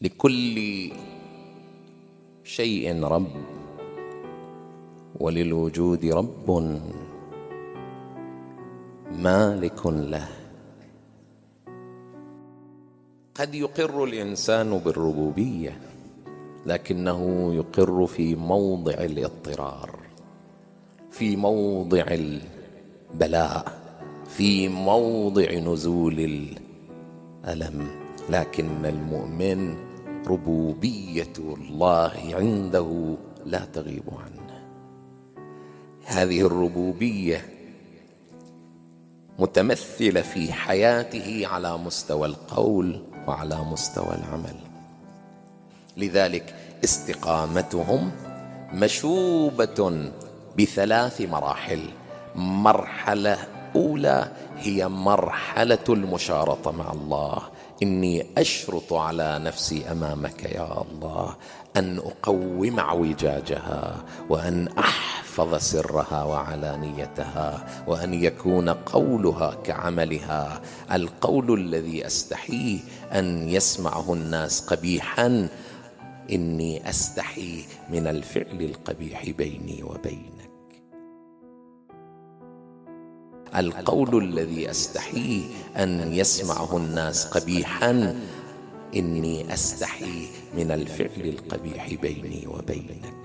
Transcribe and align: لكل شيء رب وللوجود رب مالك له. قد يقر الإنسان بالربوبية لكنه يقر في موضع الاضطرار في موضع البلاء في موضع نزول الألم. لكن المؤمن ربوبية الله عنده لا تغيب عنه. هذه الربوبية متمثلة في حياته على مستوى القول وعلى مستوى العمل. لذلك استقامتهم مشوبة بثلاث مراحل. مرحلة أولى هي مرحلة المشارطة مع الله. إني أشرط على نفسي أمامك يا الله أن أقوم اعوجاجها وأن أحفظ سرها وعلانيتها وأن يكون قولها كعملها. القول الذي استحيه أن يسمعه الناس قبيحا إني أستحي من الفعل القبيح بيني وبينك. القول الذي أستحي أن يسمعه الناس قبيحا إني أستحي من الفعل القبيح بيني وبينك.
لكل 0.00 0.90
شيء 2.44 3.04
رب 3.04 3.30
وللوجود 5.20 6.04
رب 6.04 6.50
مالك 9.12 9.86
له. 9.86 10.28
قد 13.34 13.54
يقر 13.54 14.04
الإنسان 14.04 14.78
بالربوبية 14.78 15.80
لكنه 16.66 17.50
يقر 17.54 18.06
في 18.06 18.34
موضع 18.34 18.94
الاضطرار 18.94 19.98
في 21.10 21.36
موضع 21.36 22.04
البلاء 23.12 23.80
في 24.26 24.68
موضع 24.68 25.52
نزول 25.54 26.48
الألم. 27.44 28.05
لكن 28.30 28.86
المؤمن 28.86 29.76
ربوبية 30.26 31.32
الله 31.38 32.12
عنده 32.32 33.16
لا 33.44 33.64
تغيب 33.64 34.04
عنه. 34.08 34.46
هذه 36.04 36.40
الربوبية 36.40 37.46
متمثلة 39.38 40.22
في 40.22 40.52
حياته 40.52 41.46
على 41.46 41.78
مستوى 41.78 42.26
القول 42.28 43.02
وعلى 43.26 43.56
مستوى 43.56 44.14
العمل. 44.14 44.56
لذلك 45.96 46.54
استقامتهم 46.84 48.10
مشوبة 48.72 50.10
بثلاث 50.58 51.20
مراحل. 51.20 51.80
مرحلة 52.36 53.38
أولى 53.76 54.32
هي 54.56 54.88
مرحلة 54.88 55.84
المشارطة 55.88 56.70
مع 56.70 56.92
الله. 56.92 57.42
إني 57.82 58.26
أشرط 58.38 58.92
على 58.92 59.38
نفسي 59.38 59.90
أمامك 59.90 60.44
يا 60.44 60.82
الله 60.82 61.36
أن 61.76 61.98
أقوم 61.98 62.78
اعوجاجها 62.78 64.04
وأن 64.28 64.68
أحفظ 64.68 65.54
سرها 65.54 66.24
وعلانيتها 66.24 67.66
وأن 67.86 68.14
يكون 68.14 68.68
قولها 68.68 69.54
كعملها. 69.64 70.62
القول 70.92 71.60
الذي 71.60 72.06
استحيه 72.06 72.78
أن 73.12 73.48
يسمعه 73.48 74.12
الناس 74.12 74.60
قبيحا 74.60 75.48
إني 76.32 76.90
أستحي 76.90 77.64
من 77.90 78.06
الفعل 78.06 78.62
القبيح 78.62 79.30
بيني 79.30 79.82
وبينك. 79.82 80.45
القول 83.56 84.24
الذي 84.24 84.70
أستحي 84.70 85.42
أن 85.76 86.12
يسمعه 86.12 86.76
الناس 86.76 87.26
قبيحا 87.26 88.20
إني 88.96 89.54
أستحي 89.54 90.28
من 90.56 90.70
الفعل 90.70 91.28
القبيح 91.28 91.94
بيني 91.94 92.46
وبينك. 92.46 93.15